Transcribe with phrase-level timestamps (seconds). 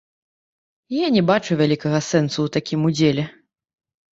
[0.95, 3.23] Я не бачу вялікага сэнсу ў такім удзеле.